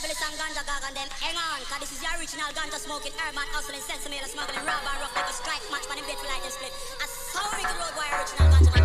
[0.00, 1.60] herbalist and ganja gog and them hang on.
[1.68, 5.12] Cause this is your original ganja smoking, herb urban hustling, sensible smuggling, rob and rough,
[5.12, 6.72] like a strike match, man, in bed for light and split.
[6.72, 8.79] A sorry good road boy, original ganja man.